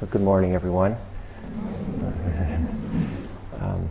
[0.00, 0.94] So, good morning, everyone.
[3.60, 3.88] Um,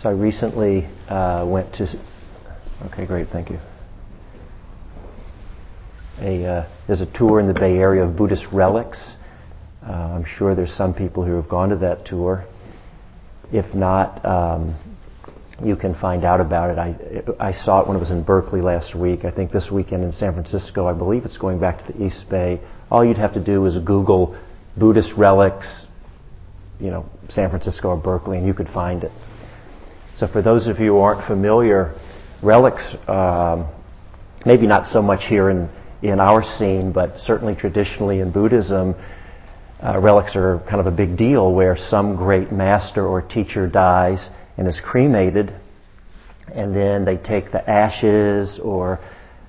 [0.00, 1.88] so, I recently uh, went to.
[2.86, 3.58] Okay, great, thank you.
[6.20, 9.16] A, uh, there's a tour in the Bay Area of Buddhist relics.
[9.84, 12.46] Uh, I'm sure there's some people who have gone to that tour.
[13.52, 14.76] If not, um,
[15.64, 16.78] you can find out about it.
[16.78, 19.24] I, I saw it when it was in Berkeley last week.
[19.24, 20.86] I think this weekend in San Francisco.
[20.86, 22.60] I believe it's going back to the East Bay.
[22.90, 24.38] All you'd have to do is Google
[24.76, 25.86] Buddhist relics,
[26.80, 29.12] you know, San Francisco or Berkeley, and you could find it.
[30.16, 31.94] So for those of you who aren't familiar,
[32.42, 33.68] relics, um,
[34.44, 35.68] maybe not so much here in,
[36.02, 38.94] in our scene, but certainly traditionally in Buddhism,
[39.82, 44.28] uh, relics are kind of a big deal where some great master or teacher dies
[44.56, 45.54] and is cremated,
[46.52, 48.98] and then they take the ashes, or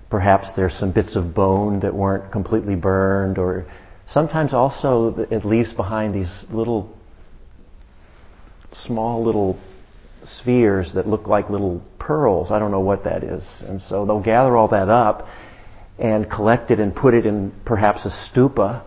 [0.09, 3.65] perhaps there's some bits of bone that weren't completely burned, or
[4.07, 6.95] sometimes also it leaves behind these little,
[8.85, 9.59] small little
[10.25, 12.51] spheres that look like little pearls.
[12.51, 13.47] I don't know what that is.
[13.61, 15.27] And so they'll gather all that up
[15.99, 18.83] and collect it and put it in perhaps a stupa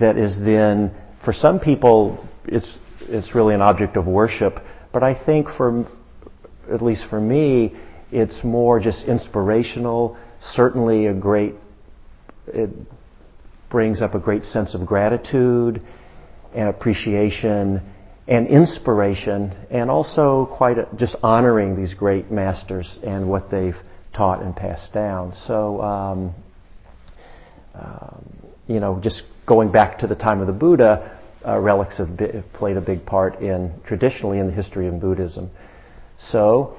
[0.00, 4.58] that is then, for some people, it's, it's really an object of worship.
[4.92, 5.86] But I think for,
[6.70, 7.74] at least for me,
[8.10, 10.16] it's more just inspirational.
[10.40, 11.54] Certainly a great,
[12.46, 12.70] it
[13.70, 15.82] brings up a great sense of gratitude
[16.54, 17.80] and appreciation
[18.28, 23.76] and inspiration and also quite a, just honoring these great masters and what they've
[24.14, 25.34] taught and passed down.
[25.34, 26.34] So, um,
[27.74, 28.24] um,
[28.68, 32.52] you know, just going back to the time of the Buddha, uh, relics have, have,
[32.52, 35.50] played a big part in traditionally in the history of Buddhism.
[36.18, 36.76] So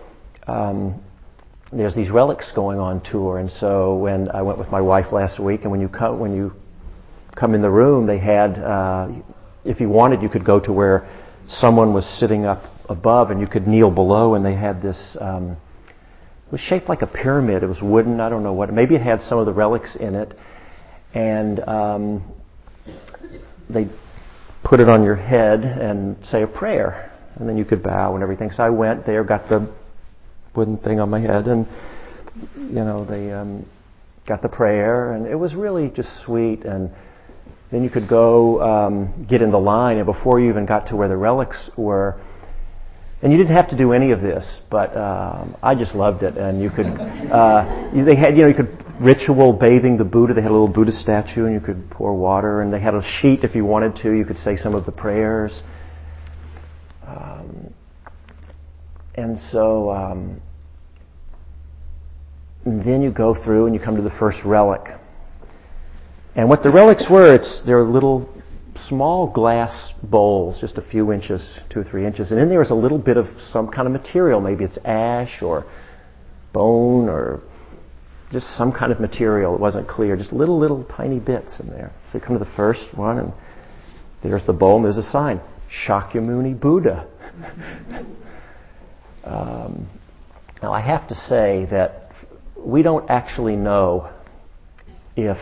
[0.48, 1.02] um,
[1.72, 5.40] there's these relics going on tour, and so when I went with my wife last
[5.40, 6.54] week, and when you come when you
[7.36, 9.10] come in the room, they had uh,
[9.66, 11.08] if you wanted, you could go to where
[11.48, 15.18] someone was sitting up above, and you could kneel below, and they had this.
[15.20, 15.58] Um,
[16.48, 17.64] it was shaped like a pyramid.
[17.64, 18.20] It was wooden.
[18.20, 18.72] I don't know what.
[18.72, 20.34] Maybe it had some of the relics in it,
[21.14, 22.24] and um,
[23.70, 23.88] they
[24.74, 27.12] put it on your head and say a prayer.
[27.36, 28.50] And then you could bow and everything.
[28.50, 29.72] So I went there, got the
[30.56, 31.68] wooden thing on my head, and,
[32.58, 33.68] you know, they um,
[34.26, 36.66] got the prayer, and it was really just sweet.
[36.66, 36.90] And
[37.70, 40.96] then you could go um, get in the line, and before you even got to
[40.96, 42.20] where the relics were,
[43.24, 46.38] and you didn't have to do any of this, but um, I just loved it.
[46.38, 50.34] And you could, uh, they had, you know, you could ritual bathing the Buddha.
[50.34, 52.62] They had a little Buddha statue, and you could pour water.
[52.62, 54.12] And they had a sheet if you wanted to.
[54.12, 55.64] You could say some of the prayers.
[57.08, 57.74] Um,
[59.16, 60.42] and so, um,
[62.66, 64.82] and then you go through and you come to the first relic.
[66.36, 68.30] And what the relics were, it's they're little
[68.88, 72.72] small glass bowls, just a few inches, two or three inches, and in there is
[72.72, 74.42] a little bit of some kind of material.
[74.42, 75.66] Maybe it's ash or
[76.54, 77.42] bone or
[78.32, 79.54] just some kind of material.
[79.56, 81.92] It wasn't clear, just little, little tiny bits in there.
[82.12, 83.34] So you come to the first one, and
[84.24, 85.42] there's the bowl, and there's a sign
[85.88, 87.08] Shakyamuni Buddha.
[89.24, 89.90] um,
[90.62, 92.12] now, I have to say that
[92.58, 94.10] we don't actually know
[95.16, 95.38] if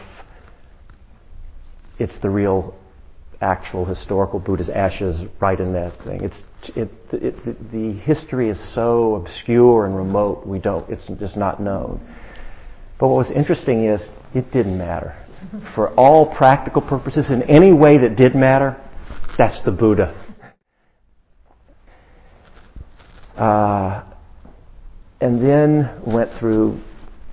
[1.99, 2.73] it's the real
[3.41, 6.23] actual historical Buddha's ashes right in that thing.
[6.23, 6.41] It's
[6.77, 10.45] it, it, the history is so obscure and remote.
[10.45, 10.87] We don't.
[10.89, 11.99] It's just not known.
[12.99, 15.17] But what was interesting is it didn't matter.
[15.73, 18.79] For all practical purposes, in any way that did matter,
[19.39, 20.15] that's the Buddha.
[23.35, 24.03] Uh,
[25.19, 26.79] and then went through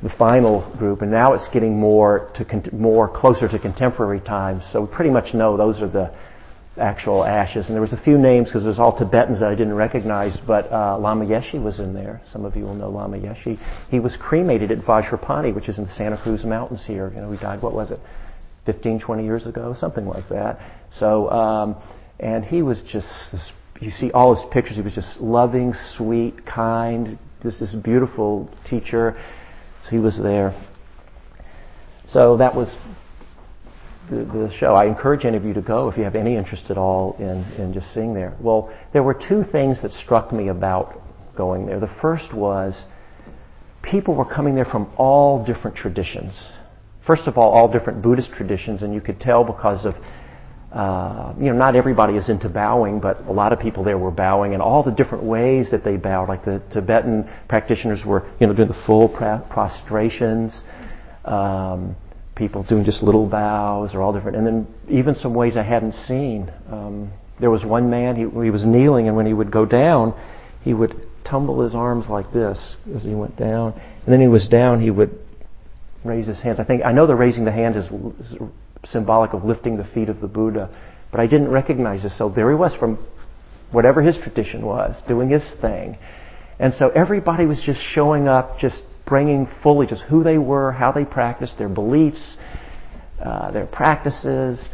[0.03, 4.63] the final group, and now it's getting more to con- more closer to contemporary times.
[4.73, 6.15] So we pretty much know those are the
[6.79, 7.67] actual ashes.
[7.67, 10.37] And there was a few names because it was all Tibetans that I didn't recognize,
[10.47, 12.21] but uh, Lama Yeshe was in there.
[12.33, 13.59] Some of you will know Lama Yeshe.
[13.91, 17.11] He was cremated at Vajrapani, which is in the Santa Cruz Mountains here.
[17.13, 17.61] You know, he died.
[17.61, 17.99] What was it?
[18.67, 20.61] 15, 20 years ago, something like that.
[20.93, 21.77] So, um,
[22.21, 23.09] and he was just
[23.81, 24.77] you see all his pictures.
[24.77, 29.17] He was just loving, sweet, kind, just this beautiful teacher.
[29.85, 30.55] So he was there.
[32.07, 32.77] So that was
[34.11, 34.75] the, the, show.
[34.75, 37.45] I encourage any of you to go if you have any interest at all in,
[37.63, 38.35] in just seeing there.
[38.41, 41.01] Well, there were two things that struck me about
[41.37, 41.81] going there.
[41.81, 42.85] The first was
[43.83, 46.49] people were coming there from all different traditions.
[47.07, 49.95] First of all, all different Buddhist traditions, and you could tell because of
[50.73, 54.11] uh, you know, not everybody is into bowing, but a lot of people there were
[54.11, 56.29] bowing, and all the different ways that they bowed.
[56.29, 60.63] Like the Tibetan practitioners were, you know, doing the full prostrations.
[61.25, 61.97] Um,
[62.35, 65.93] people doing just little bows or all different, and then even some ways I hadn't
[65.93, 66.51] seen.
[66.71, 70.15] Um, there was one man, he, he was kneeling, and when he would go down,
[70.63, 70.95] he would
[71.25, 73.73] tumble his arms like this as he went down.
[74.05, 75.19] And then he was down, he would
[76.05, 76.59] raise his hands.
[76.59, 78.39] I think, I know the raising the hands is, is
[78.85, 80.71] symbolic of lifting the feet of the Buddha,
[81.11, 82.17] but I didn't recognize this.
[82.17, 83.05] So there he was from
[83.71, 85.99] whatever his tradition was, doing his thing.
[86.59, 90.93] And so everybody was just showing up, just bringing fully just who they were, how
[90.93, 92.37] they practiced, their beliefs,
[93.23, 94.69] uh, their practices,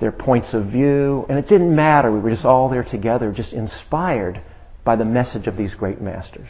[0.00, 1.24] their points of view.
[1.28, 2.12] And it didn't matter.
[2.12, 4.42] We were just all there together, just inspired
[4.84, 6.48] by the message of these great masters.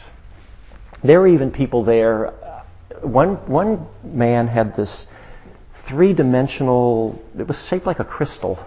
[1.03, 2.33] There were even people there.
[3.03, 5.07] One, one man had this
[5.89, 8.65] three dimensional, it was shaped like a crystal.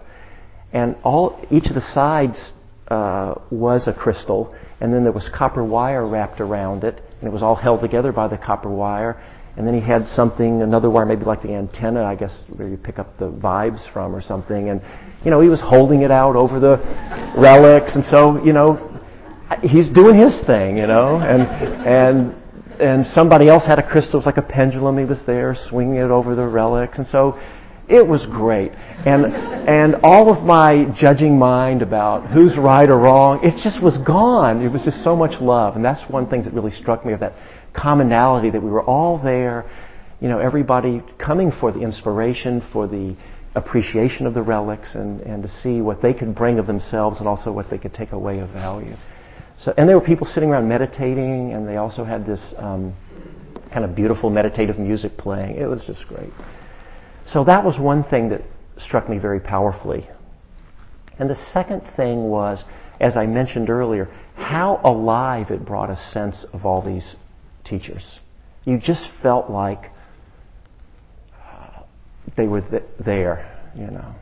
[0.73, 2.51] And all, each of the sides
[2.87, 7.31] uh, was a crystal, and then there was copper wire wrapped around it, and it
[7.31, 9.21] was all held together by the copper wire.
[9.57, 12.77] And then he had something, another wire, maybe like the antenna, I guess, where you
[12.77, 14.69] pick up the vibes from or something.
[14.69, 14.81] And,
[15.25, 16.77] you know, he was holding it out over the
[17.37, 17.93] relics.
[17.95, 18.79] And so, you know,
[19.61, 21.17] he's doing his thing, you know.
[21.17, 21.41] And,
[21.85, 22.40] and,
[22.81, 24.97] and somebody else had a crystal, it was like a pendulum.
[24.97, 26.97] He was there swinging it over the relics.
[26.97, 27.39] And so
[27.87, 28.71] it was great.
[28.71, 33.97] And, and all of my judging mind about who's right or wrong, it just was
[33.97, 34.61] gone.
[34.61, 35.75] It was just so much love.
[35.75, 37.33] And that's one thing that really struck me of that
[37.73, 39.69] commonality that we were all there,
[40.19, 43.15] you know, everybody coming for the inspiration, for the
[43.55, 47.27] appreciation of the relics and, and to see what they could bring of themselves and
[47.27, 48.95] also what they could take away of value.
[49.63, 52.95] So, and there were people sitting around meditating, and they also had this um,
[53.71, 55.57] kind of beautiful meditative music playing.
[55.57, 56.31] It was just great.
[57.27, 58.41] So that was one thing that
[58.77, 60.09] struck me very powerfully.
[61.19, 62.63] And the second thing was,
[62.99, 64.05] as I mentioned earlier,
[64.35, 67.15] how alive it brought a sense of all these
[67.63, 68.19] teachers.
[68.65, 69.91] You just felt like
[71.35, 71.83] uh,
[72.35, 74.15] they were th- there, you know.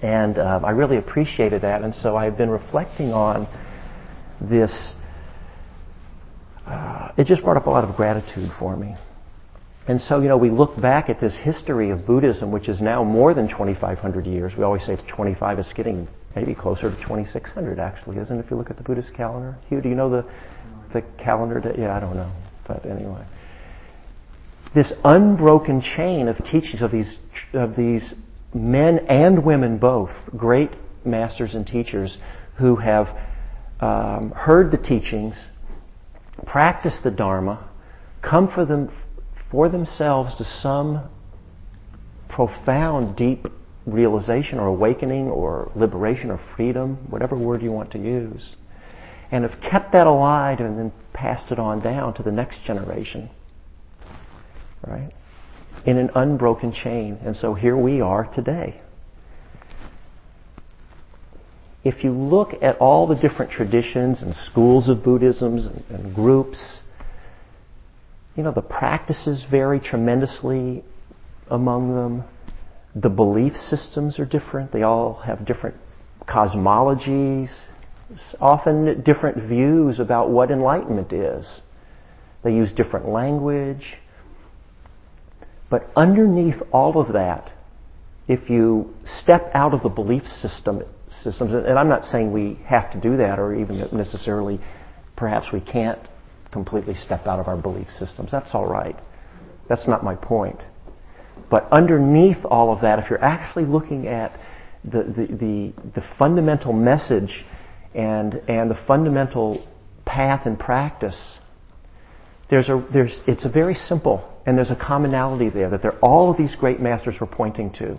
[0.00, 3.48] And uh, I really appreciated that, and so I've been reflecting on
[4.40, 4.94] this.
[6.66, 8.94] Uh, it just brought up a lot of gratitude for me.
[9.86, 13.02] And so, you know, we look back at this history of Buddhism, which is now
[13.02, 14.52] more than 2,500 years.
[14.56, 15.58] We always say it's 25.
[15.58, 16.06] It's getting
[16.36, 18.44] maybe closer to 2,600, actually, isn't it?
[18.44, 19.56] If you look at the Buddhist calendar.
[19.68, 20.28] Hugh, do you know the
[20.92, 21.60] the calendar?
[21.60, 22.32] To, yeah, I don't know,
[22.66, 23.24] but anyway,
[24.74, 27.16] this unbroken chain of teachings of these
[27.52, 28.14] of these
[28.54, 30.70] men and women both, great
[31.04, 32.18] masters and teachers
[32.58, 33.08] who have
[33.80, 35.46] um, heard the teachings,
[36.46, 37.68] practiced the Dharma,
[38.22, 38.90] come for them
[39.50, 41.08] for themselves to some
[42.28, 43.46] profound, deep
[43.86, 48.56] realization or awakening or liberation or freedom, whatever word you want to use,
[49.30, 53.30] and have kept that alive and then passed it on down to the next generation.
[54.86, 55.12] Right?
[55.86, 57.18] In an unbroken chain.
[57.24, 58.80] And so here we are today.
[61.88, 66.82] If you look at all the different traditions and schools of Buddhism and, and groups,
[68.36, 70.84] you know, the practices vary tremendously
[71.50, 72.24] among them.
[72.94, 74.70] The belief systems are different.
[74.70, 75.76] They all have different
[76.28, 77.48] cosmologies,
[78.38, 81.62] often different views about what enlightenment is.
[82.44, 83.96] They use different language.
[85.70, 87.50] But underneath all of that,
[88.28, 90.82] if you step out of the belief system,
[91.22, 94.60] systems, and I'm not saying we have to do that or even necessarily
[95.16, 95.98] perhaps we can't
[96.52, 98.30] completely step out of our belief systems.
[98.30, 98.96] That's all right.
[99.68, 100.60] That's not my point.
[101.50, 104.38] But underneath all of that, if you're actually looking at
[104.84, 107.44] the, the, the, the fundamental message
[107.94, 109.66] and, and the fundamental
[110.04, 111.38] path and practice,
[112.50, 116.30] there's a, there's, it's a very simple, and there's a commonality there that they're, all
[116.30, 117.98] of these great masters were pointing to.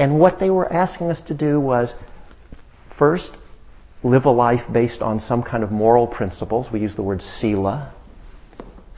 [0.00, 1.92] And what they were asking us to do was
[2.98, 3.32] first
[4.02, 6.68] live a life based on some kind of moral principles.
[6.72, 7.92] We use the word sila.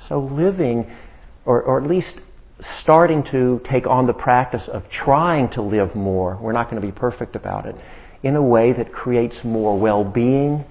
[0.08, 0.88] So living,
[1.44, 2.20] or, or at least
[2.60, 6.86] starting to take on the practice of trying to live more, we're not going to
[6.86, 7.74] be perfect about it,
[8.22, 10.64] in a way that creates more well-being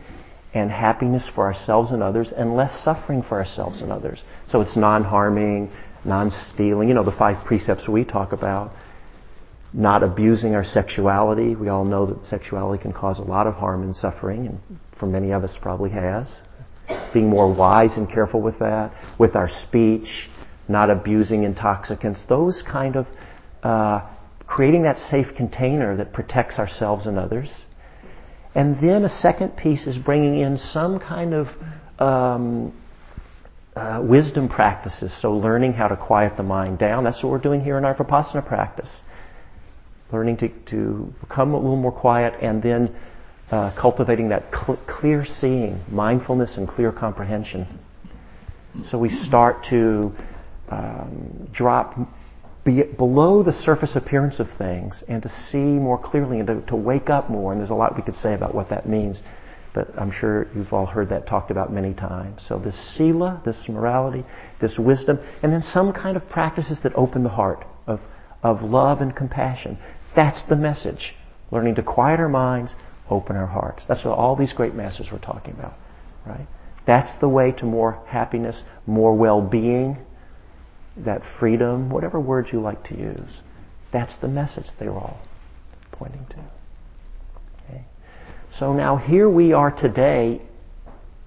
[0.54, 4.24] and happiness for ourselves and others and less suffering for ourselves and others.
[4.50, 5.70] So it's non-harming,
[6.06, 8.72] non-stealing, you know, the five precepts we talk about
[9.74, 11.56] not abusing our sexuality.
[11.56, 14.60] We all know that sexuality can cause a lot of harm and suffering, and
[15.00, 16.40] for many of us probably has.
[17.14, 20.30] Being more wise and careful with that, with our speech,
[20.68, 23.08] not abusing intoxicants, those kind of
[23.64, 24.08] uh,
[24.46, 27.50] creating that safe container that protects ourselves and others.
[28.54, 31.48] And then a second piece is bringing in some kind of
[32.00, 32.74] um,
[33.76, 35.16] uh, wisdom practices.
[35.22, 37.06] So learning how to quiet the mind down.
[37.06, 39.02] That's what we're doing here in our Vipassana practice.
[40.12, 42.96] Learning to, to become a little more quiet and then
[43.52, 47.80] uh, cultivating that cl- clear seeing, mindfulness and clear comprehension.
[48.90, 50.12] So we start to
[50.70, 51.98] um, drop
[52.64, 56.76] be below the surface appearance of things and to see more clearly and to, to
[56.76, 57.52] wake up more.
[57.52, 59.20] And there's a lot we could say about what that means,
[59.74, 62.44] but I'm sure you've all heard that talked about many times.
[62.48, 64.24] So this sila, this morality,
[64.62, 68.00] this wisdom, and then some kind of practices that open the heart of,
[68.44, 69.80] of love and compassion.
[70.16, 71.14] That's the message.
[71.52, 72.74] Learning to quiet our minds,
[73.10, 73.84] open our hearts.
[73.88, 75.74] That's what all these great masters were talking about,
[76.26, 76.48] right?
[76.88, 79.98] That's the way to more happiness, more well-being,
[80.98, 83.30] that freedom, whatever words you like to use.
[83.94, 85.22] That's the message they were all
[85.92, 86.38] pointing to.
[87.66, 87.86] Okay?
[88.58, 90.42] So now here we are today.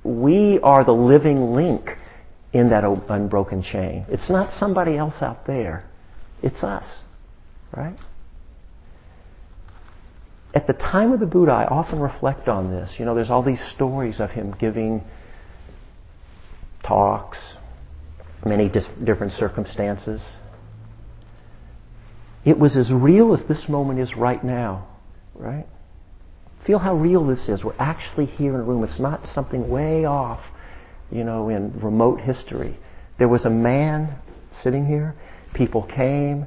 [0.02, 1.90] We are the living link
[2.52, 4.06] in that unbroken chain.
[4.08, 5.88] It's not somebody else out there.
[6.42, 7.00] It's us.
[7.76, 7.96] Right?
[10.54, 12.94] At the time of the Buddha, I often reflect on this.
[12.98, 15.02] You know, there's all these stories of him giving
[16.84, 17.54] talks,
[18.46, 20.22] many dis- different circumstances.
[22.44, 24.86] It was as real as this moment is right now,
[25.34, 25.66] right?
[26.64, 27.64] Feel how real this is.
[27.64, 28.84] We're actually here in a room.
[28.84, 30.40] It's not something way off,
[31.10, 32.76] you know, in remote history.
[33.18, 34.16] There was a man
[34.62, 35.14] sitting here.
[35.52, 36.46] People came.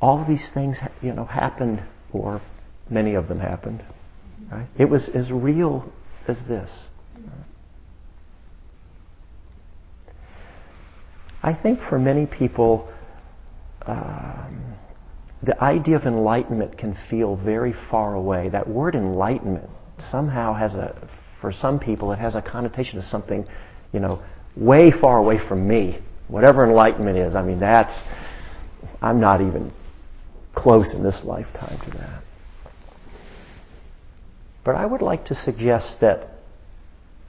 [0.00, 2.40] All these things, you know, happened, or
[2.90, 3.84] many of them happened.
[4.50, 4.66] Right?
[4.78, 5.90] It was as real
[6.28, 6.70] as this.
[11.42, 12.90] I think for many people,
[13.86, 14.76] um,
[15.42, 18.48] the idea of enlightenment can feel very far away.
[18.48, 19.68] That word enlightenment
[20.10, 21.08] somehow has a,
[21.42, 23.46] for some people, it has a connotation of something,
[23.92, 24.22] you know,
[24.56, 25.98] way far away from me.
[26.28, 27.92] Whatever enlightenment is, I mean, that's,
[29.02, 29.70] I'm not even
[30.54, 32.24] close in this lifetime to that.
[34.64, 36.28] But I would like to suggest that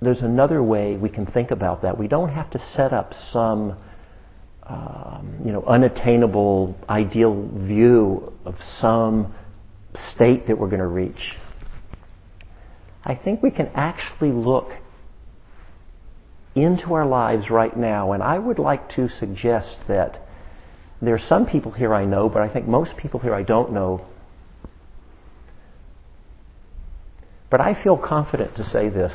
[0.02, 1.98] there's another way we can think about that.
[1.98, 3.78] We don't have to set up some
[4.68, 9.36] um, you know, unattainable ideal view of some
[9.94, 11.36] state that we're going to reach.
[13.04, 14.72] I think we can actually look
[16.56, 20.20] into our lives right now, and I would like to suggest that
[21.02, 23.72] there are some people here I know, but I think most people here I don't
[23.72, 24.06] know.
[27.50, 29.14] But I feel confident to say this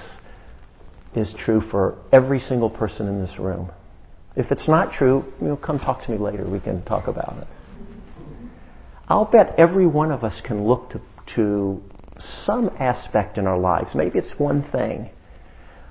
[1.15, 3.71] is true for every single person in this room.
[4.37, 6.49] If it's not true, you know, come talk to me later.
[6.49, 7.49] We can talk about it.
[9.09, 11.01] I'll bet every one of us can look to,
[11.35, 11.83] to
[12.45, 13.95] some aspect in our lives.
[13.95, 15.11] Maybe it's one thing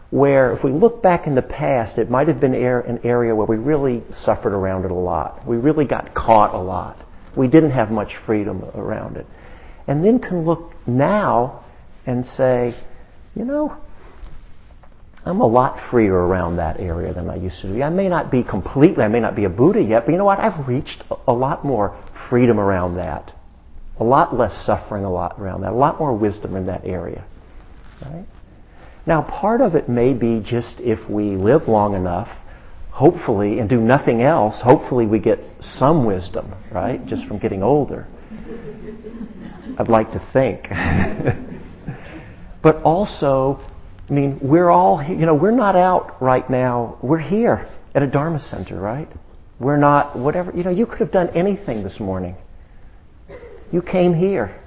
[0.09, 3.45] where if we look back in the past, it might have been an area where
[3.45, 5.45] we really suffered around it a lot.
[5.45, 6.97] We really got caught a lot.
[7.35, 9.27] We didn't have much freedom around it.
[9.87, 11.65] And then can look now
[12.05, 12.75] and say,
[13.35, 13.77] you know,
[15.25, 17.83] I'm a lot freer around that area than I used to be.
[17.83, 20.25] I may not be completely, I may not be a Buddha yet, but you know
[20.25, 20.39] what?
[20.39, 23.33] I've reached a lot more freedom around that.
[23.99, 25.71] A lot less suffering a lot around that.
[25.71, 27.25] A lot more wisdom in that area.
[28.01, 28.25] Right?
[29.05, 32.29] Now, part of it may be just if we live long enough,
[32.91, 37.05] hopefully, and do nothing else, hopefully we get some wisdom, right?
[37.05, 38.07] Just from getting older.
[39.77, 40.67] I'd like to think.
[42.61, 43.59] but also,
[44.09, 46.97] I mean, we're all, you know, we're not out right now.
[47.01, 49.07] We're here at a Dharma center, right?
[49.59, 52.35] We're not, whatever, you know, you could have done anything this morning.
[53.71, 54.59] You came here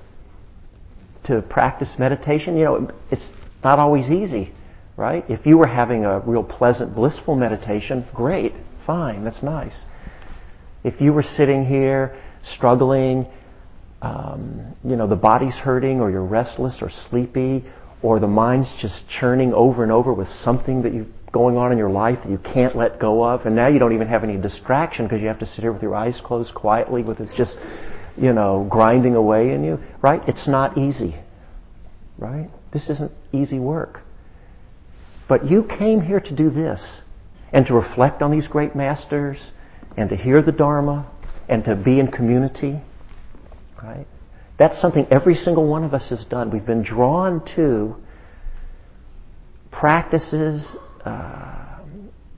[1.25, 2.57] to practice meditation.
[2.57, 3.27] You know, it's
[3.65, 4.53] not always easy,
[4.97, 5.25] right?
[5.29, 8.53] If you were having a real pleasant, blissful meditation, great,
[8.87, 9.77] fine, that's nice.
[10.85, 13.27] If you were sitting here struggling,
[14.03, 17.65] um, you know, the body's hurting or you're restless or sleepy
[18.03, 21.79] or the mind's just churning over and over with something that you going on in
[21.79, 24.37] your life that you can't let go of, and now you don't even have any
[24.37, 27.57] distraction because you have to sit here with your eyes closed quietly with it just,
[28.17, 30.21] you know, grinding away in you, right?
[30.29, 31.17] It's not easy,
[32.19, 32.51] right?
[32.73, 34.01] This isn't easy work.
[35.27, 37.01] But you came here to do this
[37.53, 39.53] and to reflect on these great masters
[39.97, 41.11] and to hear the Dharma
[41.49, 42.81] and to be in community,
[43.83, 44.07] right?
[44.59, 46.51] That's something every single one of us has done.
[46.51, 47.97] We've been drawn to
[49.71, 51.79] practices uh,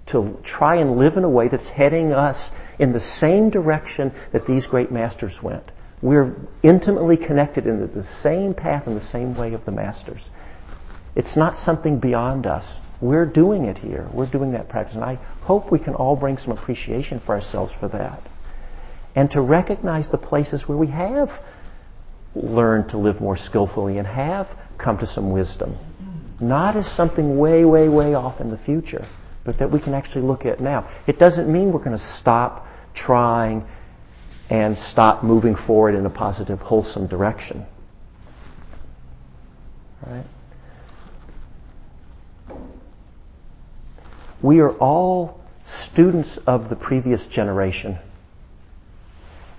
[0.07, 4.47] to try and live in a way that's heading us in the same direction that
[4.47, 5.71] these great masters went.
[6.03, 10.29] We're intimately connected in the same path and the same way of the masters.
[11.17, 12.65] It's not something beyond us.
[13.01, 14.09] We're doing it here.
[14.13, 14.97] We're doing that practice.
[14.97, 18.23] And I hope we can all bring some appreciation for ourselves for that.
[19.15, 21.29] And to recognize the places where we have
[22.35, 24.49] learned to live more skillfully and have
[24.79, 25.79] come to some wisdom.
[26.41, 29.07] Not as something way, way, way off in the future,
[29.45, 30.89] but that we can actually look at now.
[31.07, 33.65] It doesn't mean we're going to stop trying
[34.51, 37.67] and stop moving forward in a positive, wholesome direction.
[40.07, 40.25] Right?
[44.43, 45.41] We are all
[45.91, 47.99] students of the previous generation,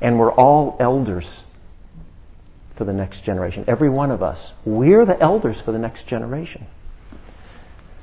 [0.02, 1.44] and we're all elders
[2.78, 3.66] for the next generation.
[3.68, 4.52] Every one of us.
[4.66, 6.68] We're the elders for the next generation.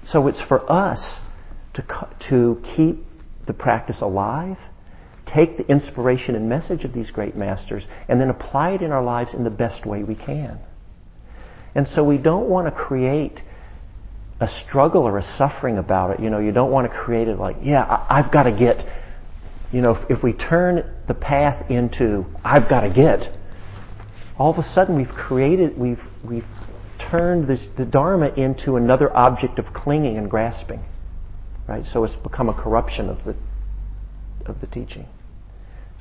[0.06, 1.20] So it's for us
[1.74, 3.04] to, to keep
[3.46, 4.58] the practice alive,
[5.26, 9.02] take the inspiration and message of these great masters, and then apply it in our
[9.02, 10.58] lives in the best way we can.
[11.74, 13.40] And so we don't want to create
[14.40, 16.20] a struggle or a suffering about it.
[16.20, 18.84] You know, you don't want to create it like, yeah, I, have got to get,
[19.72, 23.32] you know, if, if we turn the path into, I've got to get,
[24.38, 26.46] all of a sudden we've created, we've, we've
[27.10, 30.84] turned this, the Dharma into another object of clinging and grasping.
[31.68, 31.84] Right?
[31.84, 33.36] So it's become a corruption of the,
[34.46, 35.06] of the teaching.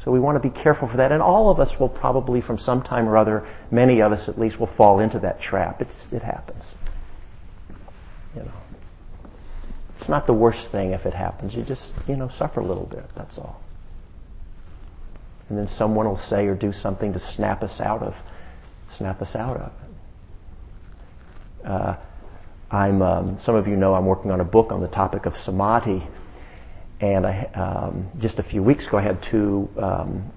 [0.03, 1.11] So we want to be careful for that.
[1.11, 4.39] And all of us will probably, from some time or other, many of us at
[4.39, 5.81] least, will fall into that trap.
[5.81, 6.63] It's, it happens.
[8.35, 8.53] You know.
[9.99, 11.53] It's not the worst thing if it happens.
[11.53, 13.03] You just, you know, suffer a little bit.
[13.15, 13.60] That's all
[15.51, 18.13] and then someone will say or do something to snap us out of
[18.97, 21.67] snap us out of it.
[21.67, 21.97] Uh,
[22.71, 25.33] I'm um, some of you know I'm working on a book on the topic of
[25.35, 26.07] samadhi,
[27.01, 30.31] and I, um, just a few weeks ago I had two um,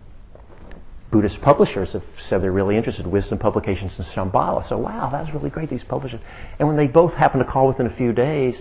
[1.13, 3.07] Buddhist publishers have said they're really interested.
[3.07, 4.69] Wisdom Publications and Shambhala.
[4.69, 5.71] So wow, that's really great.
[5.71, 6.19] These publishers,
[6.59, 8.61] and when they both happened to call within a few days,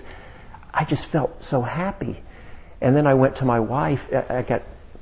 [0.71, 2.21] I just felt so happy.
[2.79, 4.01] And then I went to my wife.
[4.29, 4.61] I got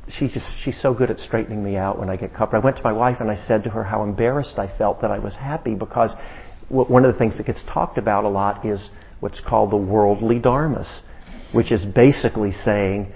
[0.09, 2.53] she just she's so good at straightening me out when I get caught.
[2.53, 5.11] I went to my wife and I said to her how embarrassed I felt that
[5.11, 6.11] I was happy because
[6.69, 10.39] one of the things that gets talked about a lot is what's called the worldly
[10.39, 11.01] dharmas,
[11.51, 13.11] which is basically saying,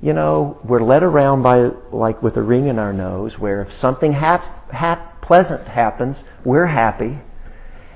[0.00, 3.72] you know, we're led around by like with a ring in our nose, where if
[3.72, 7.18] something hap, hap, pleasant happens, we're happy,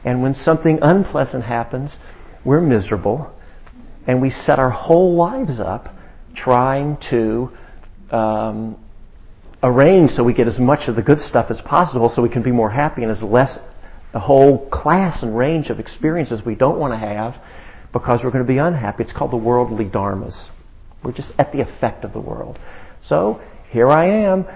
[0.05, 1.97] and when something unpleasant happens,
[2.45, 3.33] we're miserable,
[4.07, 5.95] and we set our whole lives up
[6.35, 7.51] trying to
[8.13, 8.79] um,
[9.63, 12.43] arrange so we get as much of the good stuff as possible so we can
[12.43, 13.59] be more happy and as less
[14.15, 17.35] a whole class and range of experiences we don't want to have
[17.93, 19.05] because we're going to be unhappy.
[19.05, 20.49] It's called the worldly dharmas.
[21.03, 22.59] We're just at the effect of the world.
[23.03, 24.47] So here I am,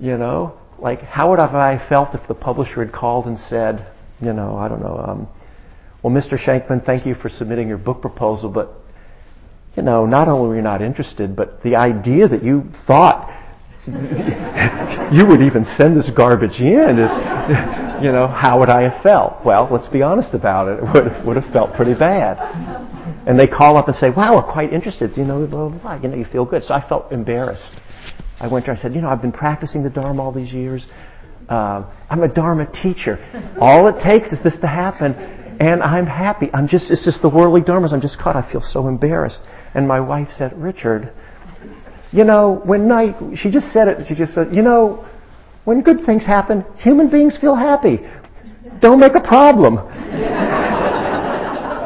[0.00, 3.38] you know, like how would I have I felt if the publisher had called and
[3.38, 3.86] said,
[4.20, 5.28] you know, I don't know, um,
[6.02, 6.38] well, Mr.
[6.38, 8.72] Shankman, thank you for submitting your book proposal, but
[9.76, 13.32] you know, not only were you not interested, but the idea that you thought
[13.86, 17.10] you would even send this garbage in is,
[18.02, 19.44] you know, how would I have felt?
[19.44, 20.82] Well, let's be honest about it.
[20.82, 22.36] It would have, would have felt pretty bad.
[23.28, 25.16] And they call up and say, wow, we're quite interested.
[25.16, 25.94] You know, blah, blah, blah.
[26.02, 26.64] You know, you feel good.
[26.64, 27.80] So I felt embarrassed.
[28.40, 30.86] I went there, I said, you know, I've been practicing the Dharma all these years.
[31.48, 33.18] Uh, I'm a Dharma teacher.
[33.60, 35.14] All it takes is this to happen,
[35.58, 36.50] and I'm happy.
[36.52, 37.92] I'm just, it's just the worldly Dharmas.
[37.92, 38.36] I'm just caught.
[38.36, 39.40] I feel so embarrassed.
[39.74, 41.12] And my wife said, Richard,
[42.12, 45.06] you know, when night, she just said it, she just said, you know,
[45.64, 47.98] when good things happen, human beings feel happy.
[48.80, 49.78] Don't make a problem.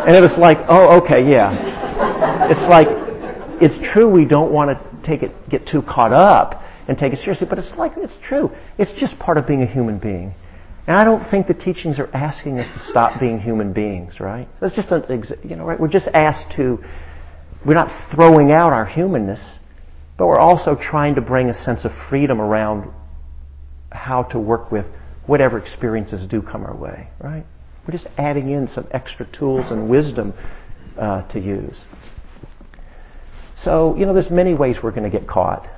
[0.06, 2.50] and it was like, oh, okay, yeah.
[2.50, 2.88] It's like,
[3.62, 7.18] it's true we don't want to take it, get too caught up and take it
[7.20, 8.50] seriously, but it's like, it's true.
[8.78, 10.34] It's just part of being a human being.
[10.90, 14.48] And I don't think the teachings are asking us to stop being human beings, right?
[14.60, 15.78] That's just an, you know, right?
[15.78, 16.82] We're just asked to
[17.64, 19.60] we're not throwing out our humanness,
[20.18, 22.92] but we're also trying to bring a sense of freedom around
[23.92, 24.84] how to work with
[25.26, 27.46] whatever experiences do come our way, right?
[27.86, 30.34] We're just adding in some extra tools and wisdom
[30.98, 31.78] uh, to use.
[33.54, 35.68] So, you know, there's many ways we're going to get caught.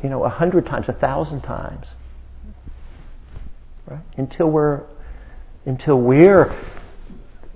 [0.00, 1.86] You know, a hundred times, a thousand times.
[3.86, 4.00] Right?
[4.16, 4.82] Until we're,
[5.64, 6.56] until we're,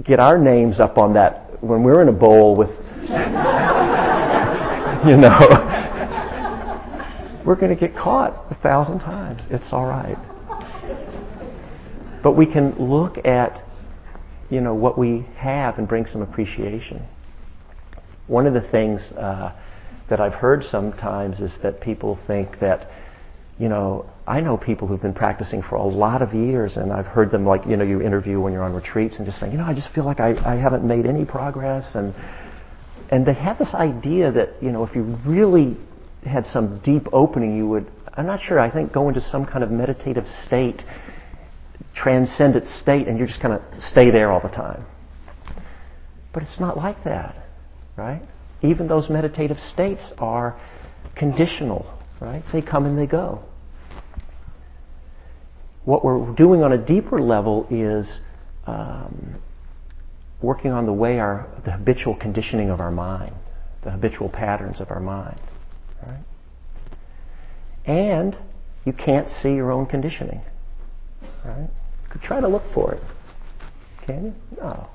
[0.03, 2.71] get our names up on that, when we're in a bowl with
[5.07, 5.38] you know,
[7.45, 9.40] we're going to get caught a thousand times.
[9.49, 10.19] It's all right.
[12.23, 13.64] But we can look at,
[14.51, 17.03] you know, what we have and bring some appreciation.
[18.27, 19.59] One of the things uh,
[20.11, 22.90] that I've heard sometimes is that people think that,
[23.59, 27.07] you know, I know people who've been practicing for a lot of years, and I've
[27.07, 29.59] heard them like you know you interview when you're on retreats and just saying, you
[29.59, 32.14] know, I just feel like I, I haven't made any progress, and
[33.11, 35.77] and they have this idea that you know if you really
[36.25, 37.90] had some deep opening, you would.
[38.14, 38.61] I'm not sure.
[38.61, 40.85] I think go into some kind of meditative state,
[41.97, 44.87] transcendent state, and you just kind of stay there all the time.
[46.33, 47.35] But it's not like that,
[47.97, 48.23] right?
[48.62, 50.61] Even those meditative states are
[51.16, 51.85] conditional,
[52.21, 52.45] right?
[52.53, 53.43] They come and they go.
[55.90, 58.20] What we're doing on a deeper level is
[58.64, 59.42] um,
[60.40, 63.35] working on the way our the habitual conditioning of our mind,
[63.83, 65.40] the habitual patterns of our mind,
[66.07, 66.22] right?
[67.87, 68.38] And
[68.85, 70.42] you can't see your own conditioning,
[71.44, 71.68] right?
[72.05, 73.03] You could try to look for it.
[74.07, 74.35] Can you?
[74.59, 74.87] No.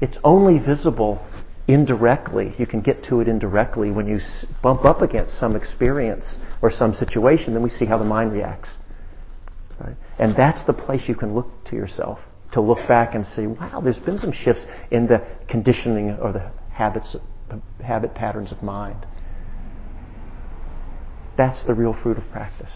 [0.00, 1.22] It's only visible
[1.66, 2.54] indirectly.
[2.58, 4.20] You can get to it indirectly when you
[4.62, 8.78] bump up against some experience or some situation, then we see how the mind reacts.
[9.80, 9.96] Right?
[10.18, 12.18] And that's the place you can look to yourself
[12.52, 16.50] to look back and see, wow, there's been some shifts in the conditioning or the
[16.72, 17.14] habits,
[17.82, 19.06] habit patterns of mind.
[21.36, 22.70] That's the real fruit of practice.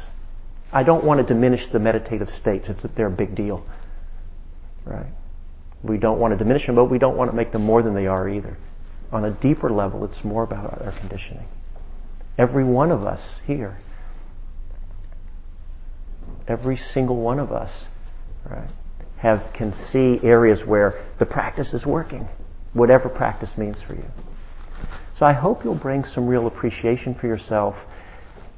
[0.73, 2.69] I don't want to diminish the meditative states.
[2.69, 3.65] It's that they're a big deal,
[4.85, 5.13] right?
[5.83, 7.95] We don't want to diminish them, but we don't want to make them more than
[7.95, 8.57] they are either.
[9.11, 11.47] On a deeper level, it's more about our conditioning.
[12.39, 13.79] Every one of us here,
[16.49, 17.85] every single one of us,
[18.49, 18.71] right,
[19.19, 22.29] have can see areas where the practice is working,
[22.73, 24.05] whatever practice means for you.
[25.17, 27.77] So I hope you'll bring some real appreciation for yourself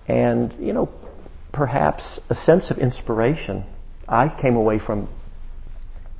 [0.08, 0.88] and, you know,
[1.52, 3.64] perhaps a sense of inspiration.
[4.08, 5.08] I came away from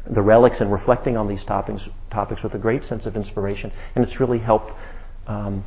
[0.09, 4.05] the relics and reflecting on these topics, topics with a great sense of inspiration, and
[4.05, 4.72] it's really helped
[5.27, 5.64] um,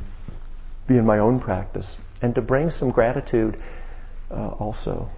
[0.86, 3.60] be in my own practice and to bring some gratitude
[4.30, 5.10] uh, also.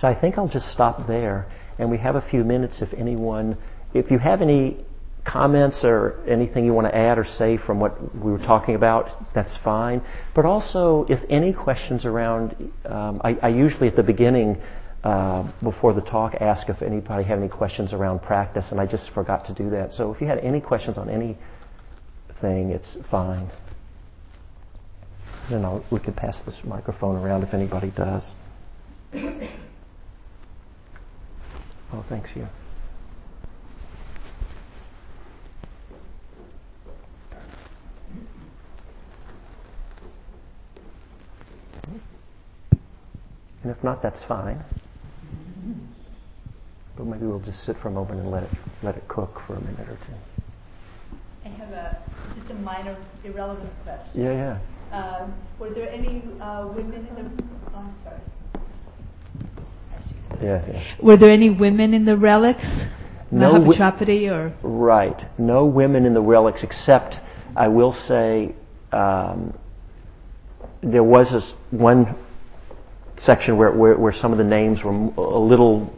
[0.00, 3.56] So I think I'll just stop there, and we have a few minutes if anyone,
[3.94, 4.84] if you have any
[5.24, 9.10] comments or anything you want to add or say from what we were talking about,
[9.34, 10.02] that's fine.
[10.34, 12.54] But also, if any questions around,
[12.84, 14.60] um, I, I usually at the beginning
[15.02, 19.10] uh, before the talk ask if anybody had any questions around practice, and I just
[19.14, 19.94] forgot to do that.
[19.94, 21.38] So if you had any questions on anything,
[22.70, 23.50] it's fine.
[25.50, 28.32] Then I'll, we could pass this microphone around if anybody does.
[31.92, 32.48] Oh, thanks, you.
[43.62, 44.62] And if not, that's fine.
[46.96, 48.50] But maybe we'll just sit for a moment and let it
[48.82, 51.18] let it cook for a minute or two.
[51.44, 52.02] I have a
[52.38, 54.22] just a minor irrelevant question.
[54.22, 54.58] Yeah, yeah.
[54.96, 57.30] Um, were there any uh, women in the?
[57.74, 58.20] Oh, I'm sorry.
[61.02, 62.66] Were there any women in the relics?
[63.30, 65.20] No Mahapajapati or right.
[65.38, 67.16] No women in the relics, except
[67.56, 68.54] I will say
[68.92, 69.58] um,
[70.82, 72.16] there was this one
[73.18, 75.92] section where, where, where some of the names were a little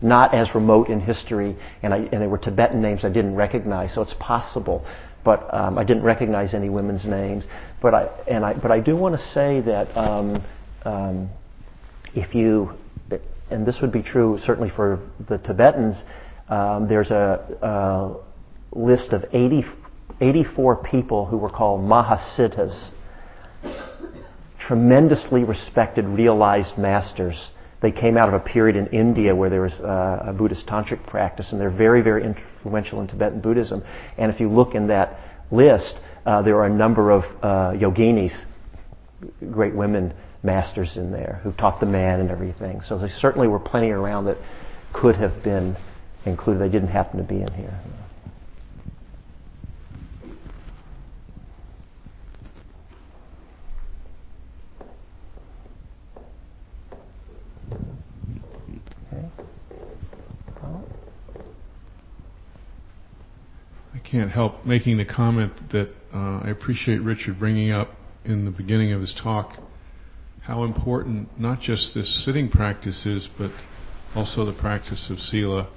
[0.00, 3.94] not as remote in history, and, I, and they were Tibetan names I didn't recognize.
[3.94, 4.84] So it's possible,
[5.24, 7.44] but um, I didn't recognize any women's names.
[7.80, 10.44] But I and I but I do want to say that um,
[10.84, 11.30] um,
[12.14, 12.72] if you
[13.50, 16.02] and this would be true certainly for the Tibetans,
[16.48, 19.64] um, there's a, a list of 80,
[20.20, 22.90] 84 people who were called Mahasiddhas,
[24.58, 27.50] tremendously respected, realized masters
[27.82, 31.04] they came out of a period in India where there was uh, a Buddhist tantric
[31.04, 33.82] practice, and they're very, very influential in Tibetan Buddhism.
[34.16, 35.18] And if you look in that
[35.50, 38.44] list, uh, there are a number of uh, yoginis,
[39.50, 42.80] great women masters in there, who taught the man and everything.
[42.82, 44.38] So there certainly were plenty around that
[44.92, 45.76] could have been
[46.24, 46.60] included.
[46.60, 47.80] They didn't happen to be in here.
[63.94, 67.88] I can't help making the comment that uh, I appreciate Richard bringing up
[68.24, 69.56] in the beginning of his talk
[70.42, 73.50] how important not just this sitting practice is, but
[74.14, 75.68] also the practice of sila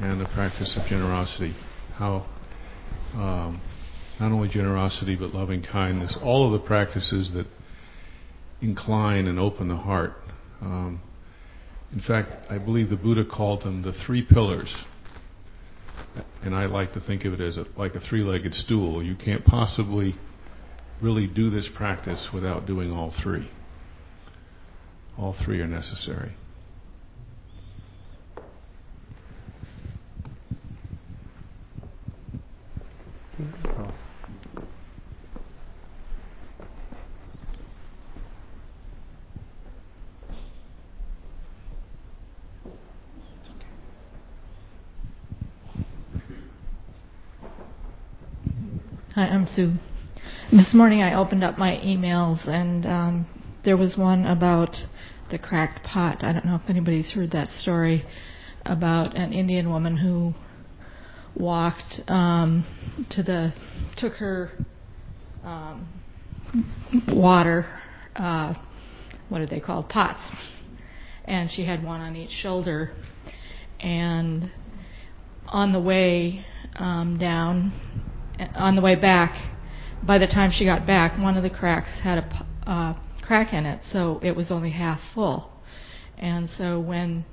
[0.00, 1.54] and the practice of generosity.
[1.94, 2.26] How
[3.14, 3.60] um,
[4.18, 7.46] not only generosity but loving kindness, all of the practices that
[8.60, 10.12] incline and open the heart.
[10.60, 11.00] Um,
[11.92, 14.84] in fact, I believe the Buddha called them the three pillars
[16.42, 19.02] and I like to think of it as a, like a three-legged stool.
[19.02, 20.14] You can't possibly
[21.02, 23.50] really do this practice without doing all three.
[25.20, 26.32] All three are necessary.
[49.14, 49.74] Hi, I'm Sue.
[50.50, 53.26] This morning I opened up my emails and um,
[53.64, 54.76] there was one about
[55.30, 56.18] the cracked pot.
[56.22, 58.04] I don't know if anybody's heard that story
[58.66, 60.34] about an Indian woman who
[61.40, 62.66] walked um,
[63.10, 63.52] to the
[63.96, 64.50] took her
[65.44, 65.88] um,
[67.08, 67.66] water.
[68.16, 68.54] Uh,
[69.28, 69.88] what are they called?
[69.88, 70.20] Pots.
[71.24, 72.92] And she had one on each shoulder.
[73.78, 74.50] And
[75.46, 76.44] on the way
[76.76, 77.72] um, down,
[78.54, 79.54] on the way back,
[80.04, 82.94] by the time she got back, one of the cracks had a uh,
[83.30, 85.48] crack in it, so it was only half full.
[86.18, 87.24] And so when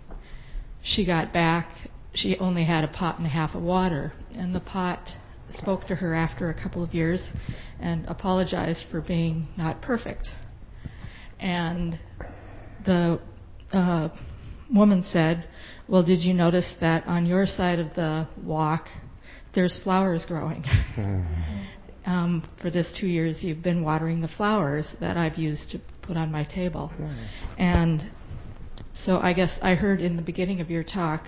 [0.83, 1.71] she got back,
[2.13, 4.13] she only had a pot and a half of water.
[4.35, 4.99] And the pot
[5.55, 7.27] spoke to her after a couple of years
[7.79, 10.27] and apologized for being not perfect.
[11.39, 11.99] And
[12.85, 13.19] the
[13.73, 14.09] uh,
[14.71, 15.49] woman said,
[15.87, 18.85] Well, did you notice that on your side of the walk
[19.55, 20.63] there's flowers growing?
[22.07, 26.15] Um, for this two years, you've been watering the flowers that I've used to put
[26.15, 26.89] on my table.
[26.93, 27.61] Mm-hmm.
[27.61, 28.09] And
[28.95, 31.25] so I guess I heard in the beginning of your talk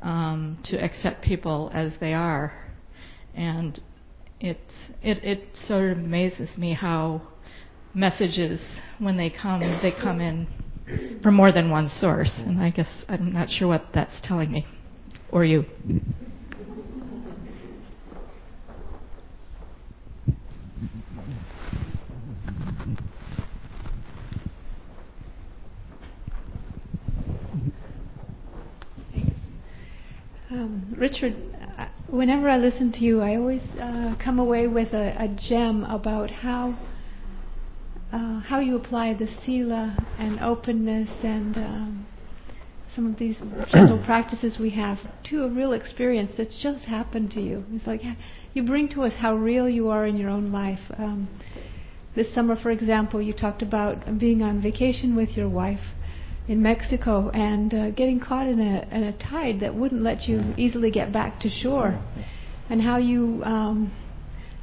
[0.00, 2.52] um, to accept people as they are.
[3.34, 3.80] And
[4.40, 4.60] it's,
[5.02, 7.22] it, it sort of amazes me how
[7.92, 8.64] messages,
[9.00, 10.46] when they come, they come in
[11.24, 12.32] from more than one source.
[12.36, 14.64] And I guess I'm not sure what that's telling me,
[15.32, 15.64] or you.
[30.52, 31.34] Um, Richard,
[32.06, 36.30] whenever I listen to you, I always uh, come away with a, a gem about
[36.30, 36.78] how
[38.12, 42.06] uh, how you apply the sila and openness and um,
[42.94, 47.40] some of these gentle practices we have to a real experience that's just happened to
[47.40, 47.64] you.
[47.72, 48.02] It's like
[48.54, 50.92] you bring to us how real you are in your own life.
[50.98, 51.28] Um,
[52.14, 55.80] this summer, for example, you talked about being on vacation with your wife
[56.48, 60.54] in Mexico and uh, getting caught in a, in a tide that wouldn't let you
[60.56, 62.02] easily get back to shore,
[62.68, 63.92] and how you um,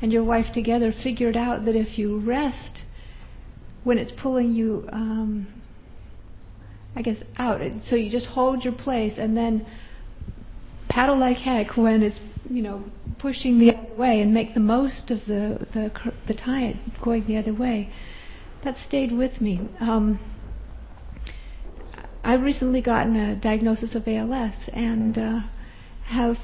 [0.02, 2.84] and your wife together figured out that if you rest
[3.84, 5.48] when it's pulling you, um,
[6.96, 9.66] I guess, out, so you just hold your place and then
[10.90, 12.84] paddle like heck when it's you know
[13.20, 15.92] pushing the other way and make the most of the the,
[16.28, 17.92] the tide going the other way.
[18.64, 19.70] That stayed with me.
[19.80, 20.20] Um,
[22.24, 25.40] I've recently gotten a diagnosis of ALS and uh,
[26.06, 26.36] have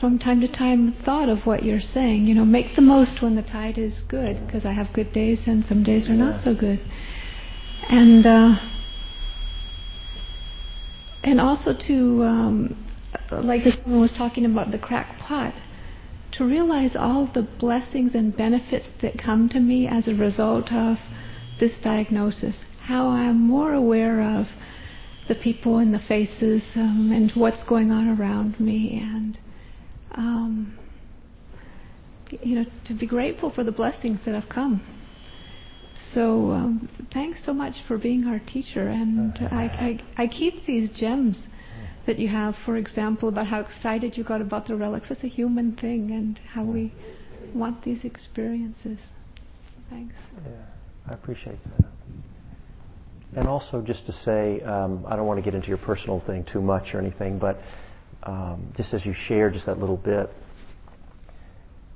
[0.00, 2.26] from time to time thought of what you're saying.
[2.26, 5.42] You know, make the most when the tide is good because I have good days
[5.46, 6.80] and some days are not so good.
[7.88, 8.56] And uh,
[11.24, 12.86] and also to um,
[13.30, 15.54] like this woman was talking about the crack pot
[16.32, 20.96] to realize all the blessings and benefits that come to me as a result of
[21.60, 22.64] this diagnosis.
[22.80, 24.46] How I'm more aware of
[25.28, 29.00] the people and the faces um, and what's going on around me.
[29.02, 29.38] And
[30.12, 30.78] um,
[32.42, 34.82] you know to be grateful for the blessings that have come.
[36.12, 38.88] So um, thanks so much for being our teacher.
[38.88, 41.46] And I, I, I keep these gems
[42.06, 45.10] that you have for example about how excited you got about the relics.
[45.10, 46.92] It's a human thing and how we
[47.54, 48.98] want these experiences.
[49.88, 50.14] Thanks.
[50.44, 50.50] Yeah
[51.08, 51.86] I appreciate that
[53.34, 56.44] and also, just to say, um, I don't want to get into your personal thing
[56.44, 57.58] too much or anything, but
[58.24, 60.28] um, just as you share just that little bit,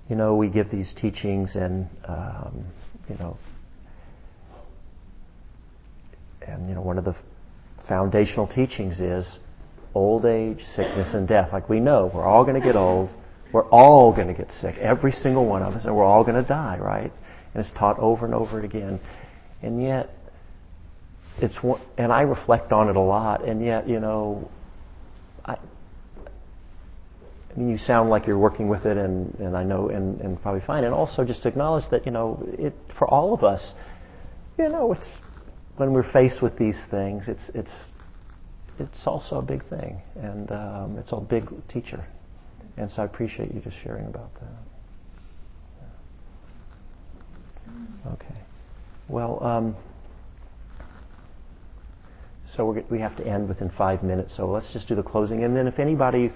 [0.09, 2.65] you know, we give these teachings, and um,
[3.09, 3.37] you know,
[6.41, 7.15] and you know, one of the
[7.87, 9.39] foundational teachings is
[9.95, 11.53] old age, sickness, and death.
[11.53, 13.11] Like we know, we're all going to get old.
[13.53, 16.43] We're all going to get sick, every single one of us, and we're all going
[16.43, 17.13] to die, right?
[17.55, 19.01] And it's taught over and over again.
[19.63, 20.11] And yet,
[21.39, 21.55] it's
[21.99, 24.51] and I reflect on it a lot, and yet you know,
[25.45, 25.59] I, I
[27.59, 30.63] mean, you sound like you're working with it, and, and I know, and, and probably
[30.67, 30.85] fine.
[30.85, 33.75] And also just acknowledge that you know, it for all of us,
[34.59, 35.19] you know, it's
[35.77, 37.73] when we're faced with these things, it's it's
[38.79, 42.07] it's also a big thing, and um, it's a big teacher.
[42.79, 44.53] And so I appreciate you just sharing about that.
[48.13, 48.41] Okay.
[49.09, 49.43] Well.
[49.43, 49.77] Um,
[52.55, 54.37] so we have to end within five minutes.
[54.37, 56.33] So let's just do the closing, and then if anybody,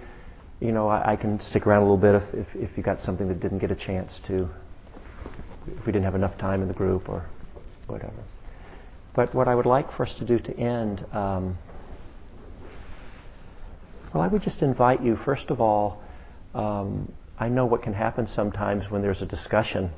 [0.60, 3.00] you know, I, I can stick around a little bit if, if, if you got
[3.00, 4.48] something that didn't get a chance to,
[5.66, 7.26] if we didn't have enough time in the group or
[7.86, 8.24] whatever.
[9.14, 11.58] But what I would like for us to do to end, um,
[14.14, 16.02] well, I would just invite you, first of all,
[16.54, 19.90] um, I know what can happen sometimes when there's a discussion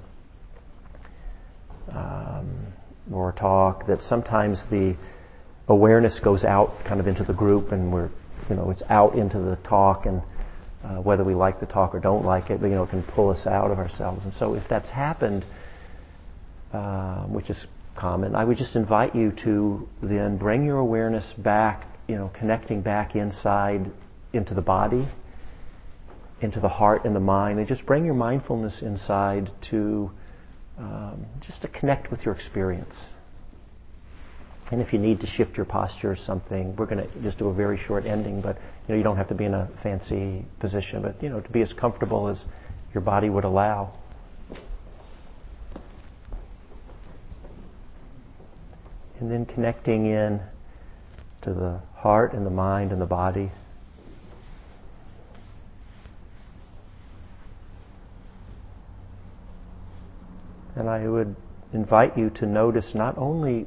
[1.91, 2.73] um,
[3.13, 4.97] or talk that sometimes the
[5.69, 8.11] awareness goes out kind of into the group and we're,
[8.49, 10.23] you know, it's out into the talk and
[10.85, 13.31] uh, whether we like the talk or don't like it, you know, it can pull
[13.31, 14.25] us out of ourselves.
[14.25, 15.45] And so if that's happened,
[16.73, 21.87] uh, which is common, I would just invite you to then bring your awareness back,
[22.09, 23.93] you know, connecting back inside
[24.33, 25.09] into the body,
[26.41, 30.11] into the heart and the mind, and just bring your mindfulness inside to
[30.79, 32.97] um, just to connect with your experience.
[34.73, 37.49] And if you need to shift your posture or something, we're going to just do
[37.49, 40.47] a very short ending, but you know you don't have to be in a fancy
[40.61, 42.43] position, but you know to be as comfortable as
[42.95, 43.93] your body would allow.
[49.21, 50.41] And then connecting in
[51.43, 53.53] to the heart and the mind and the body.
[60.77, 61.37] And I would
[61.75, 63.67] invite you to notice not only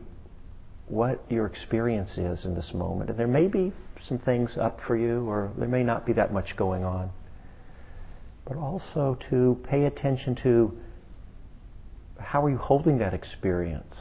[0.87, 3.73] what your experience is in this moment, and there may be
[4.07, 7.09] some things up for you, or there may not be that much going on,
[8.45, 10.77] but also to pay attention to
[12.19, 13.95] how are you holding that experience?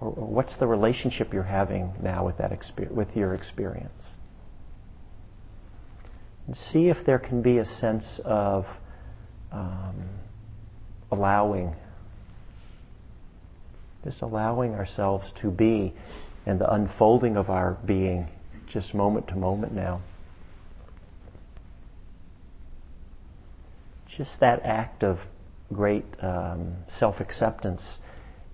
[0.00, 4.02] Or, or what's the relationship you're having now with that experience, with your experience?
[6.46, 8.64] And see if there can be a sense of
[9.52, 10.08] um,
[11.10, 11.74] allowing,
[14.04, 15.94] just allowing ourselves to be
[16.46, 18.28] and the unfolding of our being
[18.72, 20.00] just moment to moment now.
[24.16, 25.18] Just that act of
[25.72, 27.98] great um, self acceptance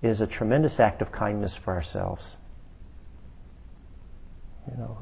[0.03, 2.23] is a tremendous act of kindness for ourselves.
[4.69, 4.97] You know,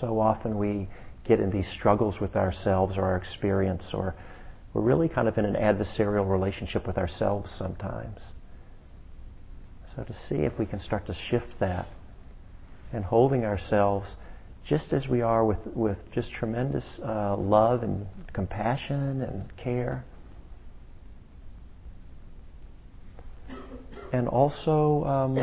[0.00, 0.88] so often we
[1.26, 4.14] get in these struggles with ourselves or our experience or
[4.72, 8.20] we're really kind of in an adversarial relationship with ourselves sometimes.
[9.96, 11.88] So to see if we can start to shift that
[12.92, 14.14] and holding ourselves
[14.66, 20.04] just as we are with, with just tremendous uh, love and compassion and care.
[24.12, 25.36] And also, um,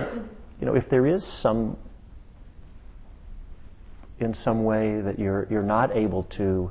[0.60, 1.78] you know, if there is some,
[4.20, 6.70] in some way that you're, you're not able to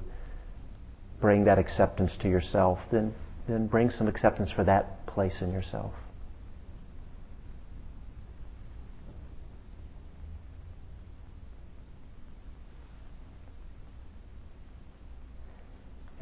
[1.20, 3.14] bring that acceptance to yourself, then,
[3.48, 5.92] then bring some acceptance for that place in yourself.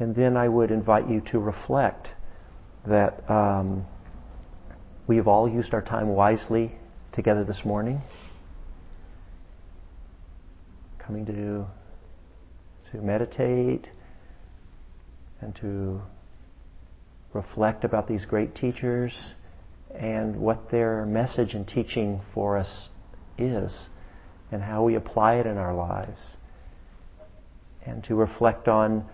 [0.01, 2.07] And then I would invite you to reflect
[2.87, 3.85] that um,
[5.05, 6.71] we have all used our time wisely
[7.11, 8.01] together this morning.
[10.97, 11.67] Coming to
[12.91, 13.89] to meditate,
[15.39, 16.01] and to
[17.33, 19.13] reflect about these great teachers
[19.93, 22.89] and what their message and teaching for us
[23.37, 23.71] is
[24.51, 26.37] and how we apply it in our lives.
[27.85, 29.07] And to reflect on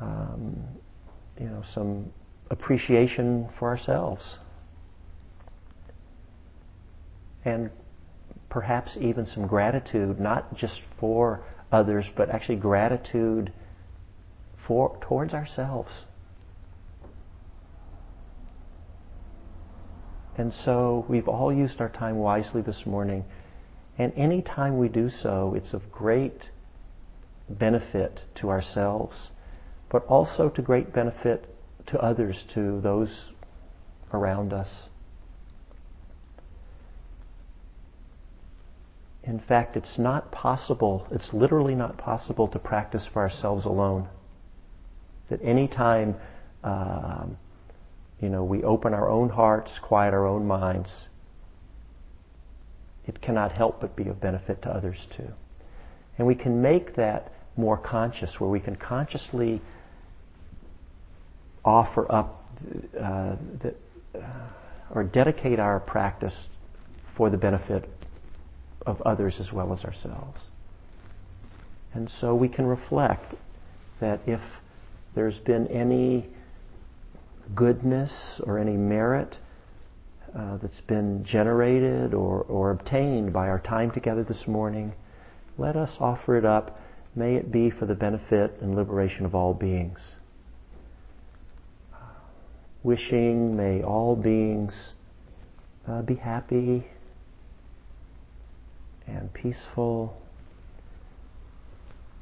[0.00, 0.56] um,
[1.38, 2.12] you know, some
[2.50, 4.38] appreciation for ourselves.
[7.44, 7.70] And
[8.48, 13.52] perhaps even some gratitude, not just for others, but actually gratitude
[14.66, 15.90] for, towards ourselves.
[20.36, 23.24] And so we've all used our time wisely this morning.
[23.98, 26.50] And any time we do so, it's of great
[27.48, 29.14] benefit to ourselves,
[29.90, 31.44] but also to great benefit
[31.86, 33.24] to others, to those
[34.12, 34.68] around us.
[39.22, 44.08] In fact, it's not possible, it's literally not possible to practice for ourselves alone.
[45.28, 46.16] That any time,
[46.64, 47.36] um,
[48.20, 50.90] you know, we open our own hearts, quiet our own minds,
[53.06, 55.28] it cannot help but be of benefit to others too.
[56.16, 59.60] And we can make that more conscious, where we can consciously
[61.64, 62.44] offer up
[62.98, 63.74] uh, the,
[64.14, 64.48] uh,
[64.94, 66.48] or dedicate our practice
[67.16, 67.88] for the benefit
[68.86, 70.40] of others as well as ourselves.
[71.92, 73.34] And so we can reflect
[74.00, 74.40] that if
[75.14, 76.28] there's been any
[77.54, 79.38] goodness or any merit
[80.34, 84.92] uh, that's been generated or, or obtained by our time together this morning,
[85.58, 86.78] let us offer it up.
[87.16, 90.14] May it be for the benefit and liberation of all beings.
[92.82, 94.94] Wishing may all beings
[95.86, 96.86] uh, be happy
[99.06, 100.16] and peaceful,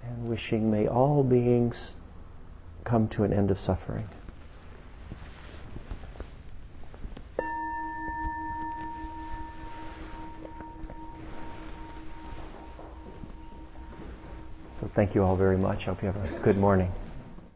[0.02, 1.92] and wishing may all beings
[2.84, 4.08] come to an end of suffering.
[14.80, 15.82] So thank you all very much.
[15.82, 16.90] I hope you have a good morning.